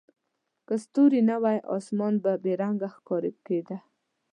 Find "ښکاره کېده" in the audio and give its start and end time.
2.95-3.77